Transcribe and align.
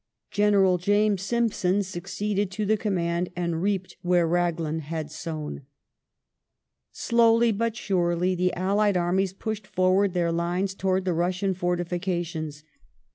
General 0.31 0.79
James 0.79 1.21
Simpson 1.21 1.83
succeeded 1.83 2.49
to 2.49 2.65
the 2.65 2.75
command, 2.75 3.29
€Uid 3.35 3.61
reaped 3.61 3.97
where 4.01 4.27
Raglan 4.27 4.79
had 4.79 5.11
sown. 5.11 5.57
Fall 5.57 5.59
of 5.59 5.67
Slowly 6.91 7.51
but 7.51 7.75
surely 7.75 8.33
the 8.33 8.51
allied 8.55 8.97
armies 8.97 9.31
pushed 9.33 9.67
forward 9.67 10.15
their 10.15 10.31
lines 10.31 10.73
e 10.73 10.77
asto 10.77 10.89
^Q^,jjj.(jg 11.03 11.07
i\^Q 11.07 11.15
Russian 11.19 11.53
fortifications. 11.53 12.63